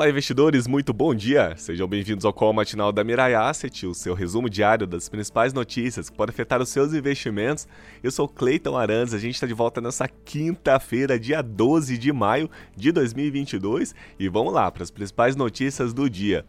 Olá, 0.00 0.08
investidores, 0.08 0.66
muito 0.66 0.94
bom 0.94 1.14
dia! 1.14 1.54
Sejam 1.58 1.86
bem-vindos 1.86 2.24
ao 2.24 2.32
Call 2.32 2.54
Matinal 2.54 2.90
da 2.90 3.04
Mirai 3.04 3.34
Asset, 3.34 3.86
o 3.86 3.92
seu 3.92 4.14
resumo 4.14 4.48
diário 4.48 4.86
das 4.86 5.10
principais 5.10 5.52
notícias 5.52 6.08
que 6.08 6.16
podem 6.16 6.32
afetar 6.32 6.58
os 6.58 6.70
seus 6.70 6.94
investimentos. 6.94 7.68
Eu 8.02 8.10
sou 8.10 8.26
Cleiton 8.26 8.78
Arantes, 8.78 9.12
a 9.12 9.18
gente 9.18 9.34
está 9.34 9.46
de 9.46 9.52
volta 9.52 9.78
nessa 9.78 10.08
quinta-feira, 10.08 11.20
dia 11.20 11.42
12 11.42 11.98
de 11.98 12.10
maio 12.14 12.48
de 12.74 12.90
2022, 12.92 13.94
e 14.18 14.26
vamos 14.26 14.54
lá 14.54 14.70
para 14.70 14.84
as 14.84 14.90
principais 14.90 15.36
notícias 15.36 15.92
do 15.92 16.08
dia. 16.08 16.46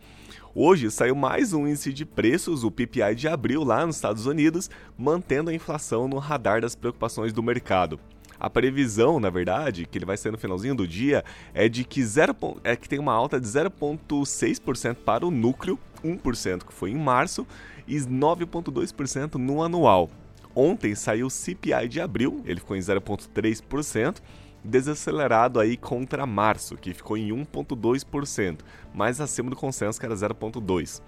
Hoje 0.55 0.89
saiu 0.89 1.13
mais 1.13 1.51
um 1.51 1.67
índice 1.67 1.91
de 1.91 2.05
preços, 2.05 2.63
o 2.63 2.71
PPI 2.71 3.15
de 3.15 3.27
abril, 3.27 3.65
lá 3.65 3.85
nos 3.85 3.97
Estados 3.97 4.27
Unidos, 4.27 4.69
mantendo 4.97 5.49
a 5.49 5.53
inflação 5.53 6.07
no 6.07 6.19
radar 6.19 6.61
das 6.61 6.73
preocupações 6.73 7.33
do 7.33 7.43
mercado. 7.43 7.99
A 8.41 8.49
previsão, 8.49 9.19
na 9.19 9.29
verdade, 9.29 9.85
que 9.85 9.99
ele 9.99 10.05
vai 10.05 10.17
ser 10.17 10.31
no 10.31 10.37
finalzinho 10.37 10.73
do 10.73 10.87
dia, 10.87 11.23
é 11.53 11.69
de 11.69 11.83
que, 11.83 12.03
zero, 12.03 12.35
é 12.63 12.75
que 12.75 12.89
tem 12.89 12.97
uma 12.97 13.13
alta 13.13 13.39
de 13.39 13.45
0,6% 13.45 14.95
para 14.95 15.27
o 15.27 15.29
núcleo, 15.29 15.77
1% 16.03 16.65
que 16.65 16.73
foi 16.73 16.89
em 16.89 16.97
março, 16.97 17.45
e 17.87 17.97
9,2% 17.97 19.35
no 19.35 19.61
anual. 19.61 20.09
Ontem 20.55 20.95
saiu 20.95 21.27
o 21.27 21.29
CPI 21.29 21.87
de 21.87 22.01
abril, 22.01 22.41
ele 22.43 22.59
ficou 22.59 22.75
em 22.75 22.79
0,3%, 22.79 24.17
desacelerado 24.63 25.59
aí 25.59 25.77
contra 25.77 26.25
março, 26.25 26.75
que 26.77 26.95
ficou 26.95 27.15
em 27.15 27.29
1,2%, 27.29 28.61
mais 28.91 29.21
acima 29.21 29.51
do 29.51 29.55
consenso 29.55 29.99
que 29.99 30.05
era 30.07 30.15
0,2%. 30.15 30.99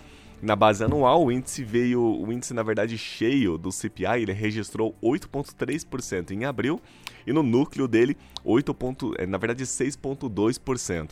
Na 0.41 0.55
base 0.55 0.83
anual, 0.83 1.25
o 1.25 1.31
índice 1.31 1.63
veio, 1.63 2.01
o 2.01 2.31
índice 2.31 2.53
na 2.53 2.63
verdade 2.63 2.97
cheio 2.97 3.57
do 3.57 3.71
CPI, 3.71 4.21
ele 4.21 4.33
registrou 4.33 4.95
8.3% 5.01 6.31
em 6.31 6.45
abril 6.45 6.81
e 7.25 7.31
no 7.31 7.41
núcleo 7.41 7.87
dele 7.87 8.17
8. 8.43 8.75
Eh, 9.19 9.25
na 9.25 9.37
verdade 9.37 9.63
6.2%. 9.63 11.11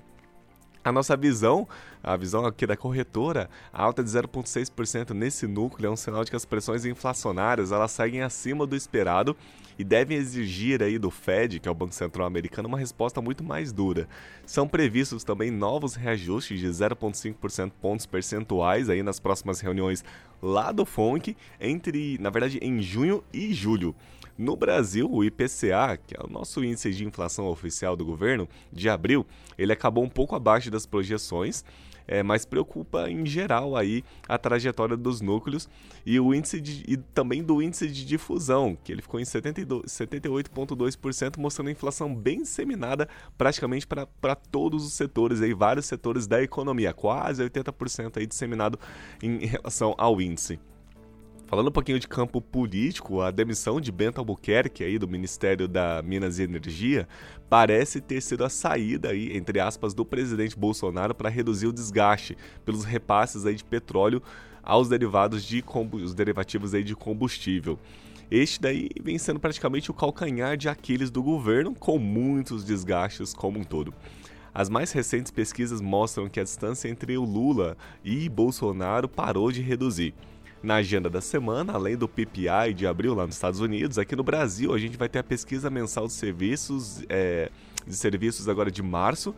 A 0.84 0.92
nossa 0.92 1.16
visão, 1.16 1.68
a 2.02 2.18
visão 2.18 2.44
aqui 2.44 2.66
da 2.66 2.76
corretora, 2.76 3.48
a 3.72 3.84
alta 3.84 4.04
de 4.04 4.10
0,6% 4.10 5.12
nesse 5.12 5.46
núcleo 5.46 5.88
é 5.88 5.92
um 5.92 5.96
sinal 5.96 6.24
de 6.24 6.32
que 6.32 6.36
as 6.36 6.44
pressões 6.44 6.86
inflacionárias 6.86 7.72
elas 7.72 7.92
seguem 7.92 8.24
acima 8.24 8.66
do 8.66 8.76
esperado 8.76 9.38
e 9.78 9.84
devem 9.84 10.18
exigir 10.18 10.82
aí 10.82 10.98
do 10.98 11.12
Fed, 11.12 11.60
que 11.60 11.68
é 11.68 11.72
o 11.72 11.76
Banco 11.76 11.94
Central 11.94 12.26
Americano, 12.26 12.68
uma 12.68 12.80
resposta 12.80 13.22
muito 13.22 13.44
mais 13.44 13.72
dura. 13.72 14.08
São 14.44 14.68
previstos 14.68 15.24
também 15.24 15.52
novos 15.52 15.94
reajustes 15.94 16.60
de 16.60 16.68
0,5% 16.68 17.72
pontos 17.80 18.08
percentuais 18.08 18.90
aí 18.90 19.04
nas 19.04 19.20
próximas 19.20 19.60
reuniões 19.60 20.04
lá 20.42 20.72
do 20.72 20.84
FONC, 20.84 21.38
entre, 21.60 22.18
na 22.20 22.32
verdade, 22.32 22.58
em 22.60 22.82
junho 22.82 23.24
e 23.32 23.54
julho. 23.54 23.96
No 24.42 24.56
Brasil, 24.56 25.08
o 25.08 25.24
IPCA, 25.24 26.00
que 26.04 26.18
é 26.18 26.20
o 26.20 26.28
nosso 26.28 26.64
índice 26.64 26.92
de 26.92 27.06
inflação 27.06 27.46
oficial 27.46 27.96
do 27.96 28.04
governo, 28.04 28.50
de 28.74 28.90
abril, 28.90 29.24
ele 29.56 29.72
acabou 29.72 30.04
um 30.04 30.10
pouco 30.10 30.36
abaixo 30.36 30.72
das 30.72 30.88
projeções, 30.88 31.64
é, 32.08 32.24
mas 32.24 32.44
preocupa 32.44 33.08
em 33.08 33.24
geral 33.24 33.78
aí 33.78 34.04
a 34.28 34.40
trajetória 34.40 34.98
dos 34.98 35.22
núcleos 35.22 35.70
e 36.04 36.20
o 36.20 36.34
índice 36.34 36.60
de, 36.60 36.84
e 36.88 36.98
também 36.98 37.44
do 37.44 37.62
índice 37.62 37.88
de 37.88 38.04
difusão, 38.04 38.76
que 38.84 38.92
ele 38.92 39.04
ficou 39.04 39.20
em 39.20 39.24
78,2%, 39.24 41.38
mostrando 41.38 41.68
a 41.68 41.72
inflação 41.72 42.16
bem 42.16 42.42
disseminada 42.42 43.08
praticamente 43.38 43.86
para 43.86 44.36
todos 44.36 44.84
os 44.84 44.94
setores, 44.94 45.40
aí, 45.40 45.54
vários 45.54 45.86
setores 45.86 46.26
da 46.26 46.42
economia, 46.42 46.96
quase 46.96 47.48
80% 47.48 48.18
aí 48.18 48.26
disseminado 48.26 48.80
em 49.22 49.46
relação 49.46 49.94
ao 50.00 50.20
índice. 50.20 50.60
Falando 51.52 51.68
um 51.68 51.72
pouquinho 51.72 52.00
de 52.00 52.08
campo 52.08 52.40
político, 52.40 53.20
a 53.20 53.30
demissão 53.30 53.82
de 53.82 53.92
Bento 53.92 54.20
Albuquerque 54.20 54.86
aí 54.86 54.98
do 54.98 55.06
Ministério 55.06 55.68
da 55.68 56.02
Minas 56.02 56.40
e 56.40 56.44
Energia 56.44 57.06
parece 57.50 58.00
ter 58.00 58.22
sido 58.22 58.46
a 58.46 58.50
saída 58.50 59.10
aí, 59.10 59.36
entre 59.36 59.60
aspas, 59.60 59.94
do 59.94 60.06
presidente 60.06 60.58
Bolsonaro 60.58 61.14
para 61.14 61.28
reduzir 61.28 61.68
o 61.68 61.74
desgaste 61.74 62.38
pelos 62.64 62.86
repasses 62.86 63.46
aí 63.46 63.54
de 63.54 63.66
petróleo 63.66 64.24
aos 64.64 64.88
derivados 64.88 65.44
de 65.44 65.62
os 65.92 66.14
derivativos 66.14 66.74
aí 66.74 66.86
de 66.86 66.96
combustível. 66.96 67.78
Este 68.32 68.62
daí 68.62 68.88
vem 69.04 69.18
sendo 69.18 69.38
praticamente 69.42 69.92
o 69.92 69.94
calcanhar 69.94 70.56
de 70.56 70.70
Aquiles 70.70 71.12
do 71.12 71.22
governo, 71.22 71.76
com 71.76 72.00
muitos 72.00 72.64
desgastes 72.64 73.34
como 73.34 73.60
um 73.60 73.64
todo. 73.66 73.94
As 74.54 74.70
mais 74.70 74.94
recentes 74.94 75.34
pesquisas 75.34 75.82
mostram 75.82 76.30
que 76.30 76.40
a 76.40 76.46
distância 76.46 76.88
entre 76.88 77.18
o 77.18 77.26
Lula 77.26 77.76
e 78.06 78.30
Bolsonaro 78.30 79.10
parou 79.10 79.52
de 79.52 79.62
reduzir 79.62 80.14
na 80.64 80.76
agenda 80.76 81.10
da 81.10 81.22
semana, 81.22 81.74
além 81.74 81.98
do 81.98 82.08
PPI 82.08 82.74
de 82.76 82.86
abril 82.86 83.16
lá 83.16 83.26
nos 83.26 83.36
Estados 83.36 83.60
Unidos, 83.60 83.98
aqui 83.98 84.16
no 84.16 84.24
Brasil 84.24 84.74
a 84.74 84.78
gente 84.78 84.98
vai 84.98 85.10
ter 85.10 85.20
a 85.20 85.24
pesquisa 85.24 85.70
mensal 85.70 86.06
de 86.06 86.14
serviços, 86.14 87.04
é, 87.10 87.50
de 87.86 87.96
serviços 87.96 88.48
agora 88.48 88.70
de 88.70 88.84
março, 88.84 89.34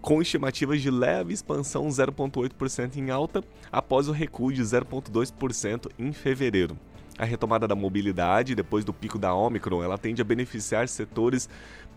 com 0.00 0.20
estimativas 0.20 0.80
de 0.80 0.90
leve 0.90 1.32
expansão 1.32 1.88
0,8% 1.88 2.96
em 2.96 3.10
alta, 3.10 3.42
após 3.72 4.08
o 4.08 4.12
recuo 4.12 4.52
de 4.52 4.62
0,2% 4.62 5.90
em 5.98 6.12
fevereiro. 6.12 6.78
A 7.18 7.24
retomada 7.24 7.66
da 7.66 7.74
mobilidade 7.74 8.54
depois 8.54 8.84
do 8.84 8.92
pico 8.92 9.18
da 9.18 9.34
Omicron, 9.34 9.82
ela 9.82 9.98
tende 9.98 10.22
a 10.22 10.24
beneficiar 10.24 10.86
setores 10.86 11.48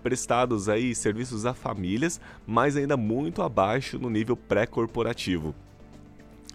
prestados 0.02 0.68
aí 0.68 0.96
serviços 0.96 1.46
a 1.46 1.54
famílias, 1.54 2.20
mas 2.48 2.76
ainda 2.76 2.98
muito 2.98 3.44
abaixo 3.44 4.00
no 4.00 4.10
nível 4.10 4.36
pré-corporativo 4.36 5.54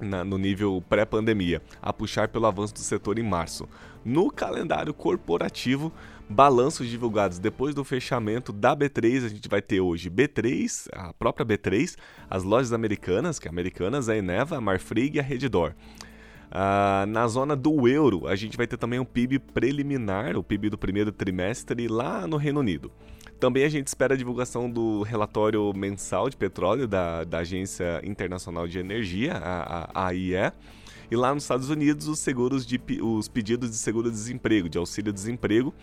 na, 0.01 0.25
no 0.25 0.39
nível 0.39 0.83
pré-pandemia, 0.89 1.62
a 1.81 1.93
puxar 1.93 2.29
pelo 2.29 2.47
avanço 2.47 2.75
do 2.75 2.81
setor 2.81 3.19
em 3.19 3.23
março. 3.23 3.69
No 4.05 4.31
calendário 4.31 4.95
corporativo, 4.95 5.93
balanços 6.29 6.89
divulgados 6.89 7.39
depois 7.39 7.75
do 7.75 7.84
fechamento 7.84 8.53
da 8.53 8.77
B3, 8.77 9.25
a 9.25 9.29
gente 9.29 9.49
vai 9.49 9.62
ter 9.62 9.81
hoje 9.81 10.11
B3, 10.11 10.89
a 10.93 11.12
própria 11.12 11.47
B3, 11.47 11.97
as 12.29 12.43
lojas 12.43 12.73
americanas, 12.73 13.39
que 13.39 13.49
é 13.49 13.51
Americanas, 13.51 14.09
a 14.09 14.17
Eneva, 14.17 14.56
a 14.56 14.61
Marfrig 14.61 15.17
e 15.17 15.21
a 15.21 15.23
Redditor. 15.23 15.75
Uh, 16.47 17.06
na 17.06 17.27
zona 17.27 17.56
do 17.56 17.89
euro, 17.89 18.27
a 18.29 18.37
gente 18.37 18.56
vai 18.56 18.67
ter 18.67 18.77
também 18.77 19.01
um 19.01 19.05
PIB 19.05 19.39
preliminar, 19.39 20.37
o 20.37 20.43
PIB 20.43 20.71
do 20.71 20.79
primeiro 20.79 21.11
trimestre 21.11 21.89
lá 21.89 22.27
no 22.27 22.37
Reino 22.37 22.61
Unido. 22.61 22.91
Também 23.39 23.65
a 23.65 23.69
gente 23.69 23.87
espera 23.87 24.15
a 24.15 24.17
divulgação 24.17 24.71
do 24.71 25.03
relatório 25.03 25.71
mensal 25.75 26.31
de 26.31 26.37
petróleo 26.37 26.89
da, 26.89 27.23
da 27.23 27.39
Agência 27.39 28.01
Internacional 28.03 28.67
de 28.67 28.79
Energia, 28.79 29.35
a, 29.35 29.91
a 29.93 30.07
AIE. 30.07 30.53
E 31.11 31.17
lá 31.17 31.35
nos 31.35 31.45
Estados 31.45 31.69
Unidos, 31.69 32.09
os 32.09 32.19
seguros 32.19 32.65
de 32.67 32.81
os 33.03 33.29
pedidos 33.29 33.71
de 33.71 33.77
seguro-desemprego, 33.77 34.69
de 34.71 34.79
auxílio-desemprego, 34.79 35.75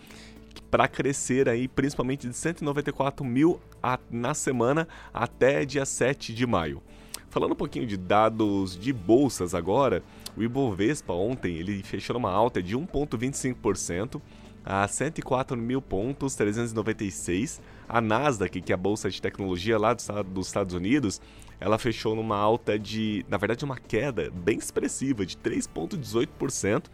para 0.68 0.88
crescer 0.88 1.48
aí 1.48 1.68
principalmente 1.68 2.28
de 2.28 2.34
194 2.34 3.24
mil 3.24 3.60
a, 3.80 3.98
na 4.10 4.34
semana 4.34 4.88
até 5.12 5.64
dia 5.64 5.86
7 5.86 6.34
de 6.34 6.46
maio. 6.46 6.82
Falando 7.30 7.52
um 7.52 7.56
pouquinho 7.56 7.86
de 7.86 7.96
dados 7.96 8.76
de 8.78 8.92
bolsas 8.92 9.54
agora, 9.54 10.02
o 10.36 10.42
Ibovespa 10.42 11.12
ontem 11.12 11.56
ele 11.56 11.82
fechou 11.82 12.16
uma 12.16 12.30
alta 12.30 12.60
de 12.62 12.76
1,25% 12.76 14.20
a 14.64 14.88
104 14.88 15.56
mil 15.56 15.82
pontos, 15.82 16.34
396. 16.34 17.60
A 17.88 18.00
Nasdaq, 18.00 18.60
que 18.60 18.72
é 18.72 18.74
a 18.74 18.78
bolsa 18.78 19.10
de 19.10 19.20
tecnologia 19.20 19.78
lá 19.78 19.92
dos 19.92 20.46
Estados 20.46 20.74
Unidos, 20.74 21.20
ela 21.60 21.78
fechou 21.78 22.14
numa 22.14 22.36
alta 22.36 22.78
de, 22.78 23.24
na 23.28 23.36
verdade, 23.36 23.64
uma 23.64 23.76
queda 23.76 24.30
bem 24.30 24.58
expressiva 24.58 25.26
de 25.26 25.36
3,18%. 25.36 26.84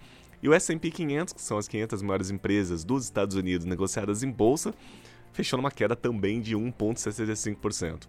E 0.42 0.48
o 0.48 0.54
S&P 0.54 0.90
500, 0.90 1.34
que 1.34 1.42
são 1.42 1.58
as 1.58 1.68
500 1.68 2.02
maiores 2.02 2.30
empresas 2.30 2.82
dos 2.82 3.04
Estados 3.04 3.36
Unidos 3.36 3.66
negociadas 3.66 4.22
em 4.22 4.30
bolsa, 4.30 4.74
fechou 5.32 5.56
numa 5.58 5.70
queda 5.70 5.94
também 5.94 6.40
de 6.40 6.56
1,65%. 6.56 8.08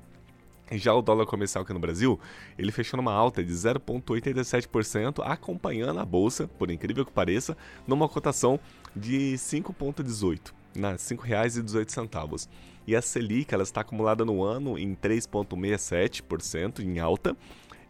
Já 0.78 0.94
o 0.94 1.02
dólar 1.02 1.26
comercial 1.26 1.64
aqui 1.64 1.74
no 1.74 1.80
Brasil, 1.80 2.20
ele 2.58 2.72
fechou 2.72 2.98
numa 2.98 3.14
alta 3.14 3.44
de 3.44 3.52
0,87%, 3.52 5.22
acompanhando 5.24 6.00
a 6.00 6.06
bolsa, 6.06 6.48
por 6.48 6.72
incrível 6.72 7.06
que 7.06 7.12
pareça, 7.12 7.58
numa 7.86 8.08
cotação 8.08 8.58
de 8.96 9.34
5,18, 9.34 10.54
R$ 10.76 10.82
5,18. 10.94 12.48
E 12.88 12.96
a 12.96 13.02
Selic 13.02 13.54
ela 13.54 13.64
está 13.64 13.82
acumulada 13.82 14.24
no 14.26 14.44
ano 14.44 14.78
em 14.78 14.96
3,67% 14.96 16.80
em 16.80 17.00
alta 17.00 17.36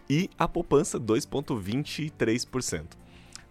e 0.09 0.29
a 0.37 0.47
poupança 0.47 0.99
2,23%. 0.99 2.99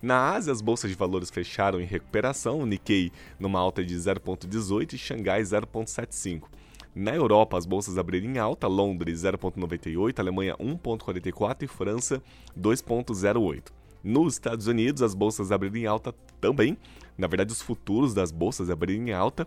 Na 0.03 0.33
Ásia, 0.33 0.53
as 0.53 0.63
bolsas 0.63 0.91
de 0.91 0.97
valores 0.97 1.31
fecharam 1.31 1.81
em 1.81 1.85
recuperação, 1.85 2.61
o 2.61 2.67
Nikkei 2.67 3.13
numa 3.39 3.61
alta 3.61 3.85
de 3.85 3.95
0,18 3.95 4.95
e 4.95 4.99
Xangai 4.99 5.43
0,75. 5.43 6.49
Na 6.95 7.15
Europa, 7.15 7.57
as 7.57 7.67
bolsas 7.67 7.97
abriram 7.97 8.29
em 8.31 8.39
alta, 8.39 8.67
Londres 8.67 9.23
0,98, 9.23 10.19
Alemanha 10.19 10.57
1,44 10.57 11.63
e 11.63 11.67
França 11.69 12.23
2,08. 12.59 13.65
Nos 14.03 14.35
Estados 14.35 14.67
Unidos, 14.67 15.01
as 15.01 15.15
bolsas 15.15 15.53
abriram 15.53 15.77
em 15.77 15.87
alta 15.87 16.13
também. 16.41 16.77
Na 17.17 17.29
verdade, 17.29 17.53
os 17.53 17.63
futuros 17.63 18.13
das 18.13 18.33
bolsas 18.33 18.71
abriram 18.71 19.07
em 19.07 19.13
alta. 19.13 19.47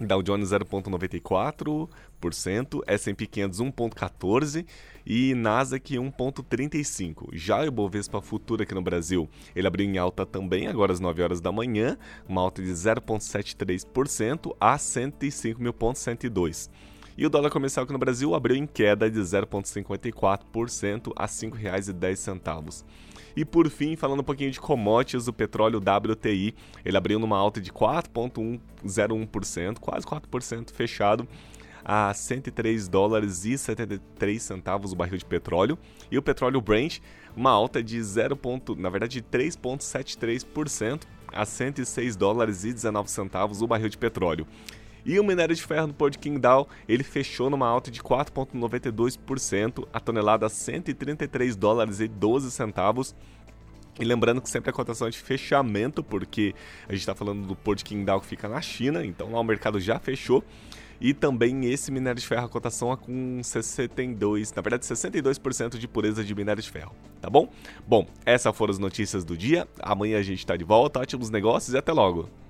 Dow 0.00 0.22
Jones 0.22 0.50
0,94%, 0.50 2.82
S&P 2.86 3.26
500 3.26 3.60
1,14% 3.60 4.66
e 5.06 5.34
Nasdaq 5.34 5.94
1,35%. 5.94 7.28
Já 7.32 7.60
o 7.60 7.66
Ibovespa 7.66 8.20
Futuro 8.20 8.62
aqui 8.62 8.74
no 8.74 8.82
Brasil, 8.82 9.28
ele 9.54 9.66
abriu 9.66 9.86
em 9.86 9.98
alta 9.98 10.26
também, 10.26 10.66
agora 10.66 10.92
às 10.92 11.00
9 11.00 11.22
horas 11.22 11.40
da 11.40 11.52
manhã, 11.52 11.96
uma 12.28 12.40
alta 12.40 12.62
de 12.62 12.70
0,73% 12.70 14.54
a 14.60 14.76
105.102. 14.76 16.70
E 17.16 17.24
o 17.24 17.30
dólar 17.30 17.50
comercial 17.50 17.84
aqui 17.84 17.92
no 17.92 17.98
Brasil 17.98 18.34
abriu 18.34 18.56
em 18.56 18.66
queda 18.66 19.08
de 19.08 19.20
0,54% 19.20 21.12
a 21.14 21.22
R$ 21.22 21.28
5,10. 21.28 22.84
E 23.36 23.44
por 23.44 23.68
fim, 23.68 23.96
falando 23.96 24.20
um 24.20 24.24
pouquinho 24.24 24.50
de 24.50 24.60
commodities, 24.60 25.28
o 25.28 25.32
petróleo 25.32 25.78
WTI, 25.78 26.54
ele 26.84 26.96
abriu 26.96 27.18
numa 27.18 27.36
alta 27.36 27.60
de 27.60 27.72
4,01%, 27.72 29.78
quase 29.78 30.06
4% 30.06 30.70
fechado 30.70 31.28
a 31.84 32.14
103 32.14 32.88
dólares 32.88 33.44
e 33.44 33.58
73 33.58 34.42
centavos 34.42 34.92
o 34.92 34.96
barril 34.96 35.18
de 35.18 35.24
petróleo. 35.24 35.78
E 36.10 36.16
o 36.16 36.22
petróleo 36.22 36.60
Brent, 36.60 37.00
uma 37.36 37.50
alta 37.50 37.82
de 37.82 38.02
0. 38.02 38.38
na 38.78 38.88
verdade, 38.88 39.20
3,73% 39.20 41.02
a 41.32 41.44
106 41.44 42.16
dólares 42.16 42.64
e 42.64 42.72
19 42.72 43.10
centavos 43.10 43.60
o 43.60 43.66
barril 43.66 43.88
de 43.88 43.98
petróleo. 43.98 44.46
E 45.04 45.20
o 45.20 45.24
minério 45.24 45.54
de 45.54 45.62
ferro 45.62 45.86
no 45.86 45.94
Porto 45.94 46.14
de 46.14 46.18
Qingdao, 46.18 46.66
ele 46.88 47.04
fechou 47.04 47.50
numa 47.50 47.66
alta 47.66 47.90
de 47.90 48.02
4,92%, 48.02 49.86
a 49.92 50.00
tonelada 50.00 50.46
a 50.46 50.48
133 50.48 51.56
dólares 51.56 52.00
e 52.00 52.08
12 52.08 52.50
centavos. 52.50 53.14
E 54.00 54.04
lembrando 54.04 54.40
que 54.40 54.48
sempre 54.48 54.70
a 54.70 54.72
cotação 54.72 55.06
é 55.06 55.10
de 55.10 55.18
fechamento, 55.18 56.02
porque 56.02 56.54
a 56.88 56.92
gente 56.92 57.00
está 57.00 57.14
falando 57.14 57.46
do 57.46 57.54
Porto 57.54 57.78
de 57.78 57.84
Qingdao 57.84 58.20
que 58.20 58.26
fica 58.26 58.48
na 58.48 58.60
China, 58.60 59.04
então 59.04 59.30
lá 59.30 59.38
o 59.38 59.44
mercado 59.44 59.78
já 59.78 59.98
fechou. 59.98 60.42
E 61.00 61.12
também 61.12 61.66
esse 61.66 61.92
minério 61.92 62.20
de 62.20 62.26
ferro, 62.26 62.46
a 62.46 62.48
cotação 62.48 62.92
é 62.92 62.96
com 62.96 63.40
62, 63.42 64.52
na 64.52 64.62
verdade 64.62 64.84
62% 64.84 65.76
de 65.76 65.86
pureza 65.86 66.24
de 66.24 66.34
minério 66.34 66.62
de 66.62 66.70
ferro, 66.70 66.94
tá 67.20 67.28
bom? 67.28 67.52
Bom, 67.86 68.06
essas 68.24 68.56
foram 68.56 68.72
as 68.72 68.78
notícias 68.78 69.24
do 69.24 69.36
dia. 69.36 69.68
Amanhã 69.80 70.18
a 70.18 70.22
gente 70.22 70.38
está 70.38 70.56
de 70.56 70.64
volta, 70.64 71.00
ótimos 71.00 71.30
negócios 71.30 71.74
e 71.74 71.78
até 71.78 71.92
logo! 71.92 72.43